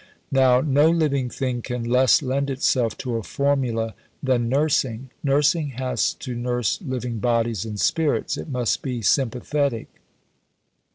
Now, 0.31 0.61
no 0.61 0.89
living 0.89 1.29
thing 1.29 1.61
can 1.61 1.83
less 1.83 2.23
lend 2.23 2.49
itself 2.49 2.97
to 3.05 3.17
a 3.17 3.21
formula 3.21 3.93
than 4.23 4.49
nursing. 4.49 5.11
Nursing 5.23 5.67
has 5.77 6.15
to 6.15 6.33
nurse 6.33 6.81
living 6.81 7.19
bodies 7.19 7.65
and 7.65 7.79
spirits. 7.79 8.35
It 8.35 8.49
must 8.49 8.81
be 8.81 9.03
sympathetic. 9.03 9.99